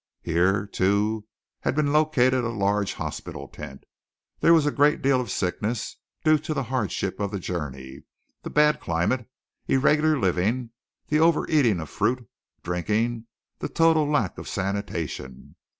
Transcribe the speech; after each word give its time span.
Here 0.23 0.65
too 0.65 1.27
had 1.59 1.75
been 1.75 1.93
located 1.93 2.43
a 2.43 2.47
large 2.49 2.93
hospital 2.93 3.47
tent. 3.47 3.83
There 4.39 4.51
was 4.51 4.65
a 4.65 4.71
great 4.71 5.03
deal 5.03 5.21
of 5.21 5.29
sickness, 5.29 5.97
due 6.23 6.39
to 6.39 6.55
the 6.55 6.63
hardships 6.63 7.19
of 7.19 7.29
the 7.29 7.37
journey, 7.37 8.05
the 8.41 8.49
bad 8.49 8.79
climate, 8.79 9.29
irregular 9.67 10.17
living, 10.17 10.71
the 11.09 11.19
overeating 11.19 11.79
of 11.79 11.87
fruit, 11.91 12.27
drinking, 12.63 13.27
the 13.59 13.69
total 13.69 14.09
lack 14.09 14.39
of 14.39 14.47
sanitation. 14.47 15.53